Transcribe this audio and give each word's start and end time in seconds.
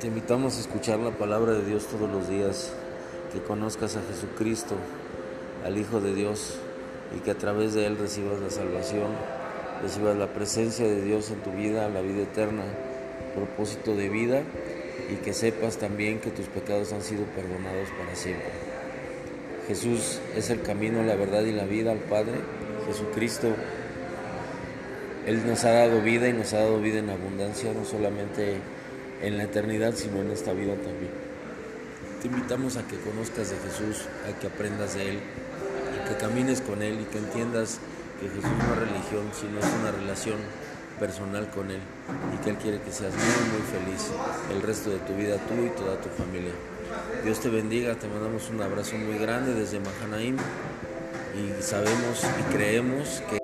Te 0.00 0.06
invitamos 0.06 0.56
a 0.56 0.60
escuchar 0.60 0.98
la 0.98 1.10
palabra 1.10 1.52
de 1.52 1.62
Dios 1.62 1.84
todos 1.84 2.10
los 2.10 2.26
días, 2.26 2.72
que 3.34 3.42
conozcas 3.42 3.96
a 3.96 4.02
Jesucristo, 4.10 4.74
al 5.62 5.76
Hijo 5.76 6.00
de 6.00 6.14
Dios, 6.14 6.56
y 7.14 7.20
que 7.20 7.32
a 7.32 7.34
través 7.34 7.74
de 7.74 7.84
Él 7.84 7.98
recibas 7.98 8.40
la 8.40 8.48
salvación, 8.48 9.08
recibas 9.82 10.16
la 10.16 10.28
presencia 10.28 10.86
de 10.86 11.02
Dios 11.02 11.30
en 11.30 11.40
tu 11.40 11.50
vida, 11.50 11.90
la 11.90 12.00
vida 12.00 12.22
eterna, 12.22 12.62
propósito 13.34 13.94
de 13.94 14.08
vida, 14.08 14.40
y 15.12 15.16
que 15.16 15.34
sepas 15.34 15.76
también 15.76 16.18
que 16.18 16.30
tus 16.30 16.46
pecados 16.46 16.94
han 16.94 17.02
sido 17.02 17.24
perdonados 17.36 17.90
para 17.90 18.16
siempre. 18.16 18.48
Jesús 19.68 20.18
es 20.34 20.48
el 20.48 20.62
camino, 20.62 21.02
la 21.02 21.14
verdad 21.14 21.42
y 21.42 21.52
la 21.52 21.64
vida 21.64 21.92
al 21.92 21.98
Padre. 21.98 22.40
Jesucristo, 22.86 23.48
Él 25.26 25.46
nos 25.46 25.62
ha 25.64 25.72
dado 25.72 26.00
vida 26.00 26.26
y 26.26 26.32
nos 26.32 26.54
ha 26.54 26.60
dado 26.60 26.80
vida 26.80 27.00
en 27.00 27.10
abundancia, 27.10 27.74
no 27.74 27.84
solamente 27.84 28.56
en 29.22 29.36
la 29.36 29.44
eternidad, 29.44 29.94
sino 29.94 30.20
en 30.20 30.30
esta 30.30 30.52
vida 30.52 30.74
también. 30.74 31.12
Te 32.20 32.28
invitamos 32.28 32.76
a 32.76 32.86
que 32.86 32.98
conozcas 32.98 33.50
de 33.50 33.56
Jesús, 33.56 34.04
a 34.28 34.38
que 34.38 34.46
aprendas 34.46 34.94
de 34.94 35.10
Él, 35.10 35.18
a 36.00 36.08
que 36.08 36.16
camines 36.16 36.60
con 36.60 36.82
Él 36.82 37.00
y 37.00 37.04
que 37.04 37.18
entiendas 37.18 37.78
que 38.20 38.28
Jesús 38.28 38.44
no 38.44 38.74
es 38.74 38.80
religión, 38.80 39.30
sino 39.38 39.58
es 39.58 39.66
una 39.80 39.90
relación 39.92 40.36
personal 40.98 41.48
con 41.50 41.70
Él 41.70 41.80
y 42.34 42.44
que 42.44 42.50
Él 42.50 42.56
quiere 42.56 42.80
que 42.80 42.92
seas 42.92 43.14
muy, 43.14 43.24
muy 43.24 43.62
feliz 43.72 44.10
el 44.50 44.62
resto 44.62 44.90
de 44.90 44.98
tu 44.98 45.14
vida, 45.14 45.36
tú 45.48 45.64
y 45.64 45.70
toda 45.70 45.98
tu 46.00 46.10
familia. 46.10 46.52
Dios 47.24 47.40
te 47.40 47.48
bendiga, 47.48 47.94
te 47.94 48.06
mandamos 48.08 48.50
un 48.50 48.60
abrazo 48.60 48.96
muy 48.96 49.18
grande 49.18 49.54
desde 49.54 49.80
Mahanaim 49.80 50.36
y 50.36 51.62
sabemos 51.62 52.22
y 52.22 52.54
creemos 52.54 53.22
que 53.30 53.39